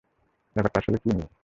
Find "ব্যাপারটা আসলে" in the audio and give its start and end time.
0.55-0.97